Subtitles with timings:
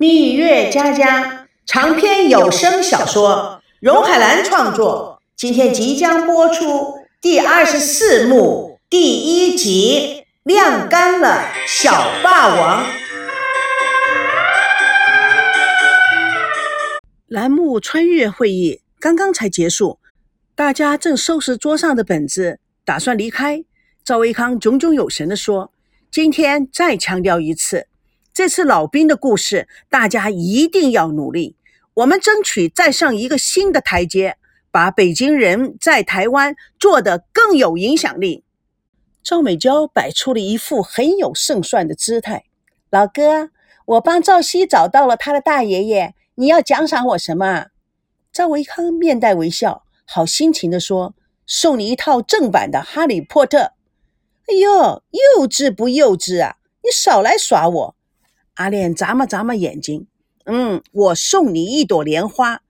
[0.00, 12.84] 蜜月佳佳长篇有声小说，荣海兰创作，今天即将播出第二十四幕第一集《晾干了小霸王》。
[17.26, 19.98] 栏目穿越会议刚刚才结束，
[20.54, 23.64] 大家正收拾桌上的本子，打算离开。
[24.04, 25.72] 赵维康炯炯有神地说
[26.08, 27.88] ：“今天再强调一次。”
[28.38, 31.56] 这次老兵的故事，大家一定要努力。
[31.92, 34.36] 我们争取再上一个新的台阶，
[34.70, 38.44] 把北京人在台湾做得更有影响力。
[39.24, 42.44] 赵美娇摆出了一副很有胜算的姿态。
[42.90, 43.50] 老哥，
[43.86, 47.66] 我帮赵熙找到了他的大爷爷，你要奖赏我什么？
[48.32, 53.58] 赵维康面带微笑，好心情地说：“送你一套正版的《哈利波特》。”
[54.46, 56.58] 哎呦，幼稚不幼稚啊！
[56.84, 57.97] 你少来耍我。
[58.58, 60.08] 阿莲眨巴眨巴眼睛，
[60.44, 62.60] 嗯，我送你一朵莲花。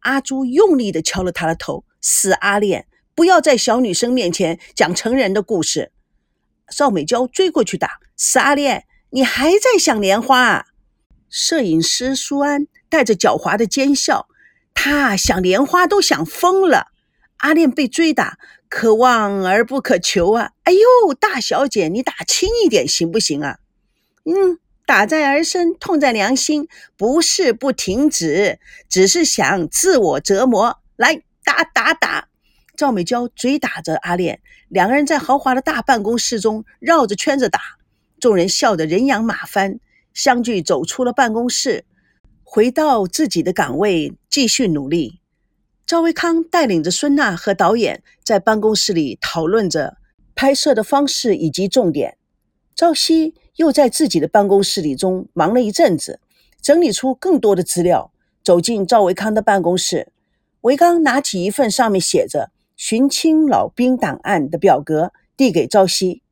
[0.00, 5.90] 阿朱用力地敲了他的头，死阿莲，不要在小女生面前讲成人的故事。
[6.68, 10.38] 邵美娇追过去打，死阿莲，你还在想莲花？
[10.38, 10.66] 啊？
[11.30, 14.28] 摄影师苏安带着狡猾的奸笑，
[14.74, 16.88] 他想莲花都想疯了。
[17.38, 20.50] 阿莲被追打，可望而不可求啊！
[20.64, 23.60] 哎呦，大小姐，你打轻一点行不行啊？
[24.26, 24.58] 嗯。
[24.88, 28.58] 打在儿身，痛在良心，不是不停止，
[28.88, 30.78] 只是想自我折磨。
[30.96, 32.28] 来打打打！
[32.74, 37.60] 赵美娇追打着阿莲，两个人在豪华的大办公室中绕着圈子打，
[38.18, 39.78] 众人笑得人仰马翻。
[40.14, 41.84] 相聚走出了办公室，
[42.42, 45.20] 回到自己的岗位继续努力。
[45.86, 49.98] 赵维康带领着孙娜和导演在办公室里讨论着
[50.34, 52.16] 拍摄的方式以及重点。
[52.74, 53.34] 赵熙。
[53.58, 56.18] 又在自己的办公室里中忙了一阵子，
[56.62, 58.10] 整理出更多的资料。
[58.44, 60.10] 走进赵维康的办公室，
[60.62, 66.22] 维康拿起一份上面写着“寻亲老兵档案”的表格，递给赵熙。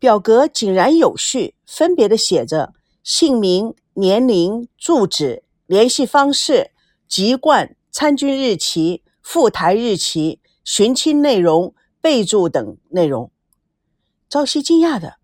[0.00, 2.72] 表格井然有序，分别的写着
[3.04, 6.72] 姓名、年龄、住址、联系方式、
[7.06, 13.30] 籍贯、参军日期、赴台日期、寻亲内容、备注等内容。
[14.28, 15.15] 赵熙惊讶的。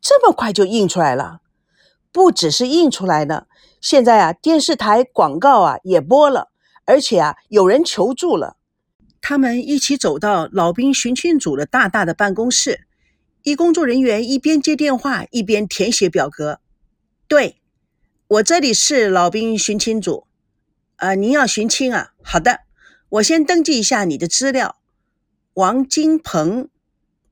[0.00, 1.40] 这么快就印出来了，
[2.12, 3.46] 不只是印出来了，
[3.80, 6.50] 现在啊，电视台广告啊也播了，
[6.84, 8.56] 而且啊，有人求助了。
[9.20, 12.86] 他们一起走到老兵寻亲组的大大的办公室，
[13.42, 16.60] 一工作人员一边接电话一边填写表格。
[17.26, 17.60] 对，
[18.28, 20.26] 我这里是老兵寻亲组，
[20.96, 22.12] 啊，您要寻亲啊？
[22.22, 22.60] 好的，
[23.08, 24.76] 我先登记一下你的资料。
[25.54, 26.68] 王金鹏，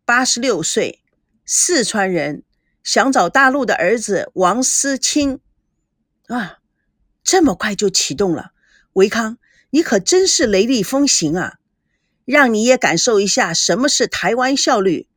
[0.04, 1.00] 八十六岁，
[1.44, 2.43] 四川人。
[2.86, 5.41] 想找大陆的儿子王思清
[6.28, 6.58] 啊，
[7.24, 8.52] 这么快就启动了，
[8.92, 9.38] 维康，
[9.70, 11.54] 你可真是雷厉风行啊！
[12.24, 15.08] 让你也感受一下什么是台湾效率。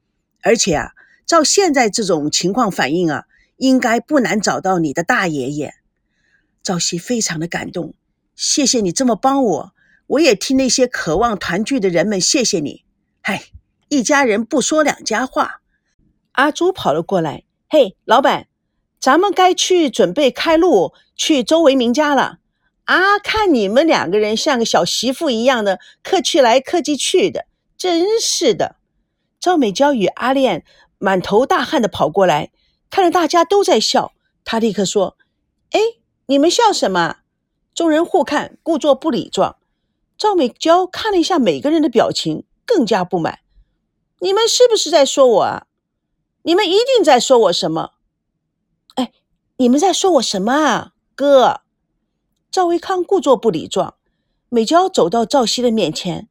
[0.41, 0.93] 而且啊，
[1.27, 3.25] 照现在这种情况反应啊，
[3.57, 5.75] 应该不难找到你的大爷爷。
[6.63, 7.93] 赵熙非常的感动，
[8.35, 9.73] 谢谢你这么帮我，
[10.07, 12.83] 我也替那些渴望团聚的人们谢谢你。
[13.21, 13.43] 嗨，
[13.89, 15.61] 一家人不说两家话。
[16.31, 17.43] 阿朱跑了过来。
[17.71, 18.47] 嘿，老板，
[18.99, 22.39] 咱们该去准备开路去周维明家了
[22.85, 23.19] 啊！
[23.19, 27.45] 看你们两个人像个小媳妇一样的客气来客气去的，
[27.77, 28.77] 真是的。
[29.39, 30.65] 赵美娇与阿恋
[30.97, 32.49] 满头大汗的跑过来，
[32.89, 34.13] 看着大家都在笑，
[34.43, 35.15] 她立刻说
[35.69, 35.79] ：“哎，
[36.25, 37.17] 你们笑什么？”
[37.75, 39.57] 众人互看，故作不理状。
[40.17, 43.41] 赵美娇看了一下每个人的表情，更加不满
[44.21, 45.67] ：“你们是不是在说我啊？”
[46.43, 47.91] 你们一定在说我什么？
[48.95, 49.11] 哎，
[49.57, 51.61] 你们在说我什么啊，哥？
[52.49, 53.95] 赵维康故作不理状。
[54.47, 56.29] 美娇走到赵熙的面前，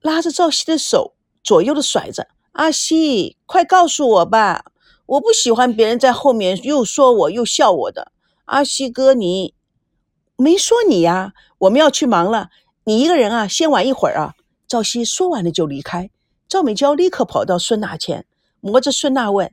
[0.00, 2.28] 拉着赵熙的手，左右的甩着。
[2.52, 4.64] 阿西，快告诉我吧！
[5.06, 8.12] 我不喜欢别人在后面又说我又笑我的。
[8.46, 9.54] 阿西哥，你
[10.36, 11.32] 没说你呀？
[11.58, 12.50] 我们要去忙了，
[12.84, 14.34] 你一个人啊，先玩一会儿啊。
[14.66, 16.10] 赵熙说完了就离开。
[16.48, 18.26] 赵美娇立刻跑到孙娜前。
[18.60, 19.52] 摸着孙娜问：“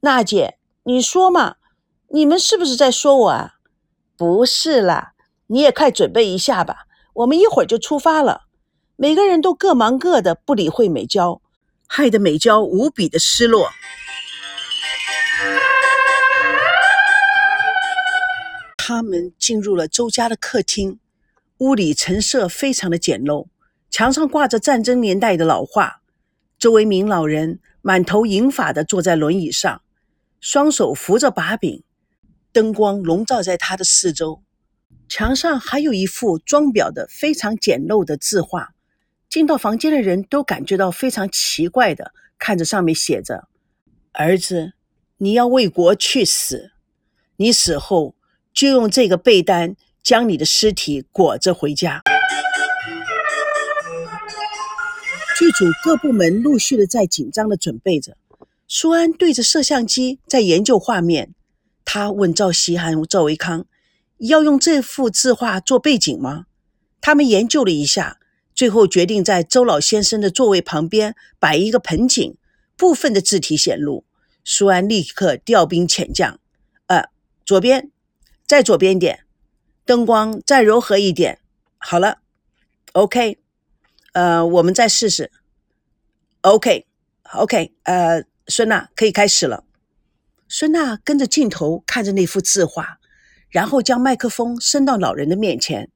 [0.00, 1.56] 娜姐，你说嘛？
[2.08, 3.54] 你们是不是在说我啊？
[4.16, 5.14] 不是啦，
[5.46, 8.42] 你也快准备一下吧，我们一会儿就出发了。”
[8.96, 11.40] 每个人都各忙各的，不理会美娇，
[11.88, 13.70] 害得美娇无比的失落。
[18.76, 21.00] 他们进入了周家的客厅，
[21.58, 23.46] 屋里陈设非常的简陋，
[23.90, 26.02] 墙上挂着战争年代的老画。
[26.58, 27.60] 周维明老人。
[27.82, 29.82] 满头银发的坐在轮椅上，
[30.40, 31.82] 双手扶着把柄，
[32.52, 34.42] 灯光笼罩在他的四周，
[35.08, 38.70] 墙上还有一幅装裱的非常简陋的字画。
[39.28, 43.48] 进到房间的人都感觉到非常奇怪的看着上面写着
[44.12, 44.74] ：“儿子，
[45.16, 46.72] 你要为国去死，
[47.36, 48.14] 你死后
[48.52, 52.02] 就用这个被单将你的尸体裹着回家。”
[55.42, 58.16] 剧组各部门陆续的在紧张的准备着。
[58.68, 61.34] 苏安对着摄像机在研究画面，
[61.84, 63.66] 他问赵希涵赵维康
[64.18, 66.46] ：“要用这幅字画做背景吗？”
[67.02, 68.20] 他们研究了一下。
[68.54, 72.36] 最后决定在周老先生的座位旁边摆一个盆景，
[72.76, 74.04] 部分的字体显露。
[74.44, 76.38] 苏安立刻调兵遣将，
[76.86, 77.06] 呃，
[77.44, 77.90] 左边，
[78.46, 79.24] 再左边一点，
[79.84, 81.40] 灯光再柔和一点。
[81.78, 82.18] 好了
[82.92, 83.38] ，OK，
[84.12, 85.30] 呃，我们再试试。
[86.42, 89.64] OK，OK，呃，孙娜可以开始了。
[90.48, 92.98] 孙娜跟着镜头看着那幅字画，
[93.48, 95.90] 然后将麦克风伸到老人的面前。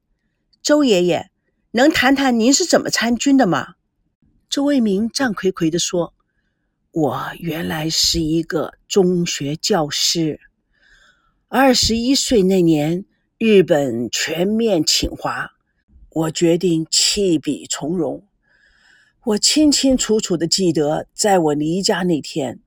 [0.61, 1.29] 周爷爷。
[1.71, 3.75] 能谈谈您是怎么参军的吗？
[4.49, 6.15] 周卫民战魁魁地说
[6.91, 10.39] ：“我原来是一个中学教师。
[11.49, 13.05] 二十一岁那年，
[13.37, 15.51] 日本全面侵华，
[16.17, 18.23] 我决定弃笔从戎。
[19.23, 22.59] 我清清楚楚的记得，在我离家那天，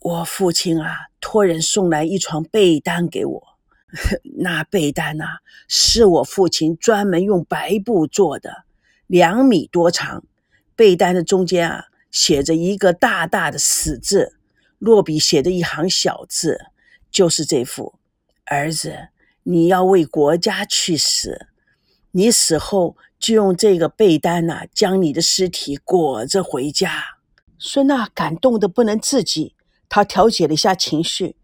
[0.00, 3.42] 我父亲啊托人送来一床被单给我。
[4.38, 8.64] ”那被单呐，是我父亲专门用白布做的，
[9.06, 10.24] 两米多长。
[10.74, 14.34] 被单的中间啊，写着一个大大的死字，
[14.78, 16.58] 落笔写的一行小字，
[17.12, 17.94] 就是这幅。
[18.44, 19.08] 儿子，
[19.44, 21.46] 你要为国家去死，
[22.12, 27.02] 你死后就用这个被单呐，将你的尸体裹着回家。
[27.58, 29.54] 孙娜感动的不能自己，
[29.88, 31.36] 她调节了一下情绪。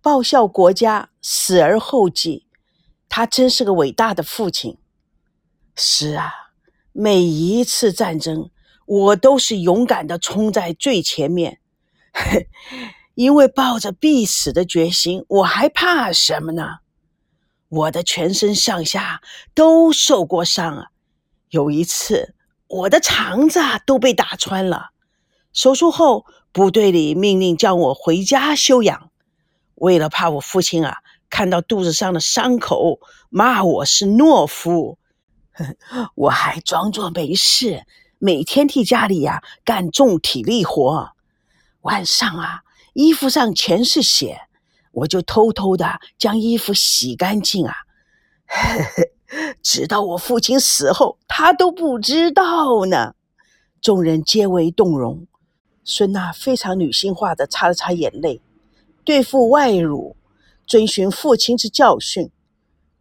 [0.00, 2.46] 报效国家，死而后继，
[3.08, 4.76] 他真是个伟大的父亲。
[5.76, 6.32] 是啊，
[6.90, 8.50] 每一次战争，
[8.86, 11.60] 我都是勇敢的冲在最前面，
[13.14, 16.78] 因为抱着必死的决心，我还怕什么呢？
[17.72, 19.22] 我的全身上下
[19.54, 20.86] 都受过伤啊，
[21.48, 22.34] 有一次
[22.68, 24.90] 我的肠子都被打穿了，
[25.54, 29.10] 手术后，部队里命令叫我回家休养。
[29.76, 30.98] 为了怕我父亲啊
[31.30, 34.98] 看到肚子上的伤口骂我是懦夫，
[36.14, 37.86] 我还装作没事，
[38.18, 41.12] 每天替家里呀干重体力活。
[41.80, 44.42] 晚上啊，衣服上全是血，
[44.92, 47.74] 我就偷偷的将衣服洗干净啊。
[49.62, 53.14] 直到我父亲死后，他都不知道呢。
[53.80, 55.26] 众人皆为动容。
[55.84, 58.40] 孙娜非常女性化的擦了擦眼泪。
[59.04, 60.16] 对付外辱，
[60.66, 62.30] 遵循父亲之教训，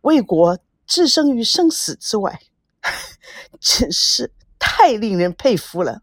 [0.01, 0.57] 为国
[0.87, 2.39] 置身于生死之外，
[3.59, 6.01] 真是太令人佩服了。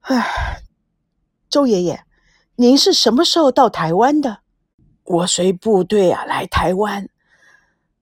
[0.00, 0.62] 唉，
[1.48, 2.02] 周爷爷，
[2.56, 4.40] 您是什么时候到台湾的？
[5.08, 7.08] 我随部队啊来台湾，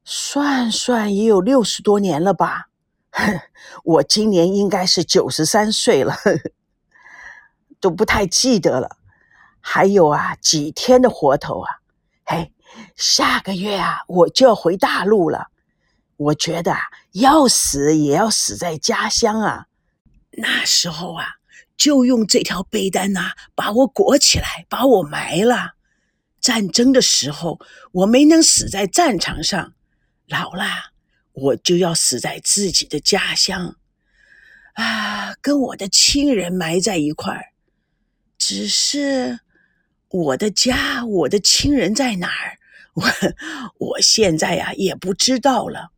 [0.05, 2.69] 算算也有六十多年了吧。
[3.85, 6.15] 我今年应该是九十三岁了，
[7.81, 8.99] 都不太记得了。
[9.61, 11.71] 还有啊，几天的活头啊！
[12.25, 12.53] 嘿，
[12.97, 15.49] 下个月啊，我就要回大陆了。
[16.17, 16.81] 我觉得啊，
[17.13, 19.67] 要死也要死在家乡啊。
[20.33, 21.25] 那时候啊，
[21.77, 25.76] 就用这条被单呐，把我裹起来，把我埋了。
[26.47, 27.59] 战争的时候，
[27.91, 29.75] 我没能死在战场上，
[30.29, 30.65] 老了，
[31.33, 33.75] 我就要死在自己的家乡
[34.75, 37.47] 啊，跟我的亲人埋在一块儿。
[38.39, 39.41] 只是。
[40.09, 42.59] 我的家，我的亲人在哪儿？
[42.95, 43.03] 我
[43.79, 45.91] 我现在呀也不知道了，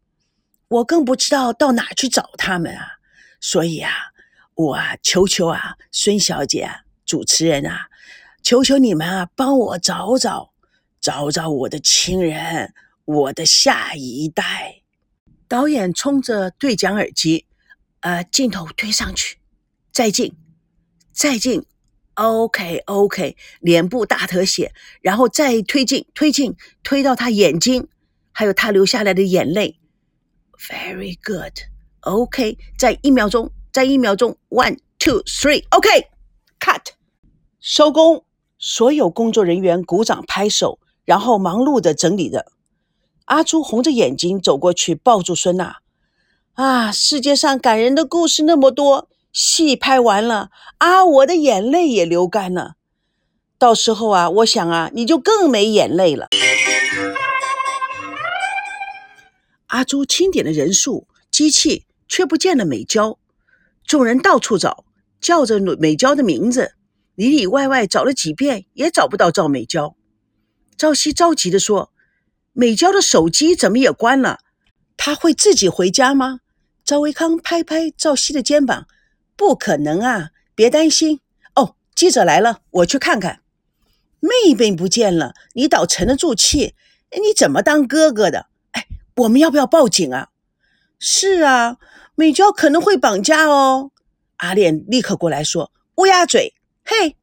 [0.68, 2.88] 我更不知道到哪去找他们啊！
[3.38, 3.92] 所以啊，
[4.54, 6.68] 我啊求求啊，孙小姐，
[7.04, 7.88] 主持人啊，
[8.42, 10.52] 求求你们啊，帮我找找，
[11.00, 12.72] 找找我的亲人，
[13.04, 14.82] 我的下一代。
[15.46, 17.46] 导演冲着对讲耳机，
[18.00, 19.38] 呃，镜头推上去，
[19.92, 20.36] 再近，
[21.12, 21.64] 再近。
[22.14, 27.88] OK OK，脸部大特写，然后再推进推进推到他眼睛，
[28.32, 29.78] 还有他流下来的眼泪。
[30.58, 31.58] Very good。
[32.00, 35.64] OK，在一秒钟，在一秒钟，One two three。
[35.70, 36.86] OK，Cut，
[37.60, 38.24] 收工。
[38.58, 42.46] 所有工作人员鼓掌拍手，然后忙碌的整理着。
[43.26, 45.76] 阿朱红着眼睛走过去，抱住孙娜。
[46.54, 49.08] 啊，世界上感人的故事那么多。
[49.30, 52.72] 戏拍完了啊，我的眼泪也流干了。
[53.58, 56.28] 到时候啊，我想啊，你就更没眼泪了。
[59.66, 63.18] 阿朱清点了人数，机器却不见了美娇。
[63.86, 64.84] 众人到处找，
[65.20, 66.72] 叫着美娇的名字，
[67.18, 69.96] 里里外外找了几遍，也找不到赵美娇。
[70.76, 71.90] 赵熙着急地说
[72.54, 74.38] ：“美娇的手机怎么也关了？
[74.96, 76.38] 她会自己回家吗？”
[76.86, 78.86] 赵维康拍拍赵熙的肩膀
[79.34, 81.18] ：“不可能啊，别担心。
[81.56, 83.40] 哦，记者来了，我去看看。
[84.20, 86.76] 妹妹不见了，你倒沉得住气？
[87.10, 88.46] 你怎么当哥哥的？
[88.70, 90.28] 哎，我们要不要报警啊？
[91.00, 91.78] 是啊，
[92.14, 93.90] 美娇可能会绑架哦。”
[94.38, 96.54] 阿莲立刻过来说：“乌鸦嘴，
[96.90, 97.16] 嘿，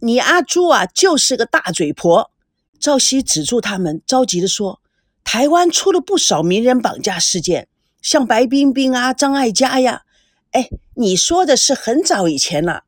[0.00, 2.32] 你阿朱啊，就是个大嘴婆。”
[2.80, 4.80] 赵熙止住他们，着急地说
[5.22, 7.68] ：“台湾出了不少名人绑架事件。”
[8.02, 10.02] 像白冰冰啊、张艾嘉呀，
[10.50, 12.82] 哎，你说的是很早以前了，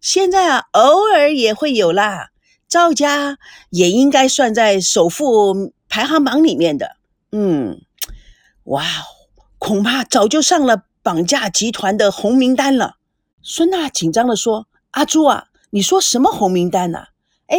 [0.00, 2.30] 现在啊，偶尔也会有啦。
[2.66, 3.38] 赵家
[3.68, 6.96] 也应该算在首富排行榜里面的。
[7.32, 7.82] 嗯，
[8.64, 9.04] 哇哦，
[9.58, 12.96] 恐怕早就上了绑架集团的红名单了。
[13.42, 17.06] 孙娜紧张地说：“阿朱啊，你说什么红名单呢？
[17.46, 17.58] 哎，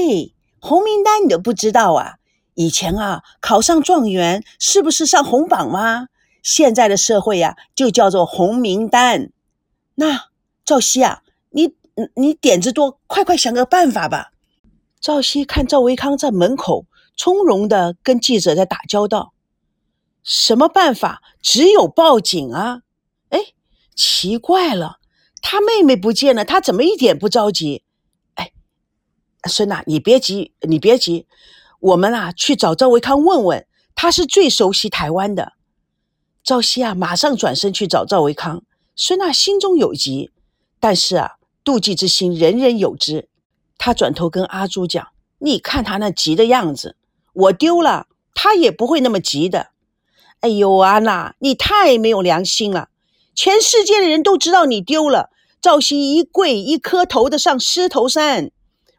[0.60, 2.16] 红名单你都不知道啊？
[2.54, 6.08] 以前啊，考上状元是不是上红榜吗？”
[6.44, 9.32] 现在的社会呀，就叫做红名单。
[9.96, 10.30] 那
[10.66, 11.76] 赵熙啊，你
[12.16, 14.32] 你点子多，快快想个办法吧。
[15.00, 19.34] 赵熙看赵维康在门口从容的跟记者在打交道，
[20.24, 21.22] 什么办法？
[21.42, 22.82] 只有报警啊！
[23.30, 23.40] 哎，
[23.96, 24.98] 奇怪了，
[25.44, 27.84] 他妹妹不见了，他怎么一点不着急？
[29.50, 31.26] 孙娜，你别急，你别急，
[31.80, 35.54] 我们啊去找赵维康问问，他是最熟悉台湾的。
[36.44, 38.64] 赵熙啊，马上转身去找赵维康。
[38.96, 40.32] 孙娜心中有急，
[40.80, 41.34] 但是啊，
[41.64, 43.30] 妒忌之心人人有之。
[43.78, 45.08] 他转头跟阿朱讲
[45.40, 46.96] ：“你看他那急的样子，
[47.34, 49.70] 我丢了，他也不会那么急的。”
[50.42, 52.90] 哎呦，安娜，你太没有良心了！
[53.34, 55.30] 全世界的人都知道你丢了。
[55.62, 58.52] 赵熙一跪一磕头的上狮头山。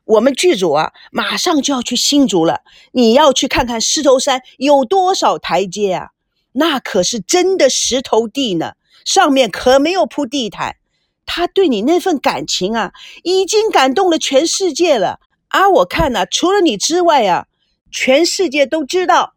[0.05, 2.61] 我们剧组啊，马上就要去新竹了。
[2.93, 6.09] 你要去看看狮头山有多少台阶啊！
[6.53, 8.73] 那可是真的石头地呢，
[9.05, 10.77] 上面可没有铺地毯。
[11.25, 12.93] 他对你那份感情啊，
[13.23, 15.21] 已经感动了全世界了。
[15.49, 17.47] 而我看呢，除了你之外啊，
[17.91, 19.35] 全世界都知道。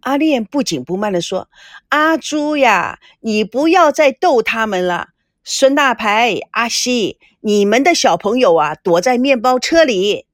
[0.00, 1.48] 阿练不紧不慢地说
[1.90, 5.10] ：“阿朱呀，你不要再逗他们了。
[5.44, 10.26] 孙大牌、阿西，你们的小朋友啊，躲在面包车里。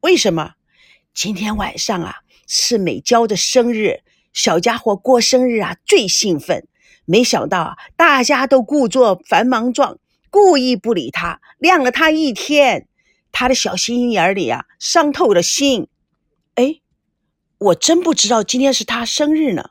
[0.00, 0.54] 为什么？
[1.12, 4.00] 今天晚上啊，是美娇的生日。”
[4.32, 6.66] 小家伙过生日啊，最兴奋。
[7.04, 9.98] 没想到啊，大家都故作繁忙状，
[10.30, 12.88] 故意不理他，晾了他一天。
[13.30, 15.88] 他的小心眼里啊，伤透了心。
[16.54, 16.80] 哎，
[17.58, 19.68] 我真不知道今天是他生日呢，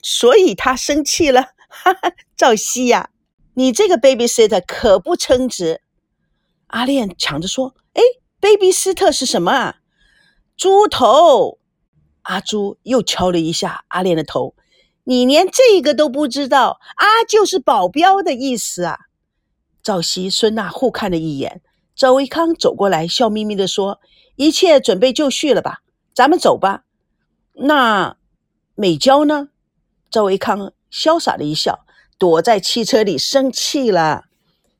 [0.00, 1.42] 所以他生气了。
[1.68, 3.10] 哈哈，赵熙呀，
[3.54, 5.80] 你这个 babysitter 可不称职。
[6.68, 8.02] 阿莲抢着说：“哎
[8.40, 9.76] ，babysitter 是什么啊？
[10.56, 11.58] 猪头。”
[12.22, 14.54] 阿朱又敲了一下阿莲的头，
[15.04, 16.78] 你连这个都不知道？
[16.96, 18.98] 啊，就是保镖的意思啊！
[19.82, 21.62] 赵熙、孙娜互看了一眼，
[21.96, 24.00] 赵维康走过来，笑眯眯地说
[24.36, 25.80] ：“一切准备就绪了吧？
[26.14, 26.84] 咱们走吧。”
[27.60, 28.18] 那
[28.74, 29.48] 美娇呢？
[30.10, 31.86] 赵维康潇洒的一笑，
[32.18, 34.26] 躲在汽车里生气了。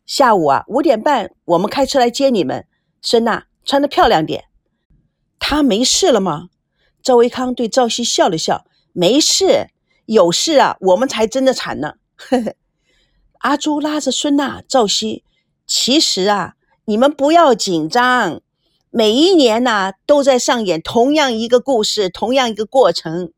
[0.09, 2.67] 下午啊，五点半我们开车来接你们。
[3.03, 4.47] 孙娜穿得漂亮点。
[5.39, 6.49] 她没事了吗？
[7.03, 9.69] 赵维康对赵熙笑了笑：“没事，
[10.07, 12.55] 有事啊，我们才真的惨呢。”呵呵
[13.41, 15.25] 阿朱拉着孙娜、赵熙
[15.69, 16.55] ：“其实啊，
[16.87, 18.41] 你们不要紧张，
[18.89, 23.35] 每一年呐都在上演同样一个故事，同样一个过程。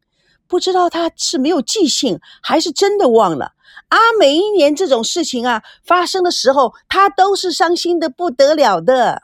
[0.47, 3.55] 不知道他是没有记性，还是真的忘了
[3.91, 3.97] 啊？
[4.19, 9.23] 每一年这种事情啊发生的时候，他都是伤心的不得了的。”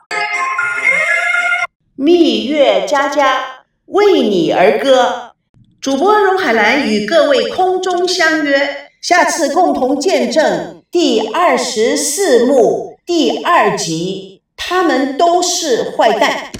[1.95, 3.57] 蜜月佳佳。
[3.87, 5.31] 为你而歌，
[5.79, 14.43] 主播荣海兰与各位空中相约，下次共同见证第二十四幕第二集。
[14.57, 16.51] 他们都是坏蛋。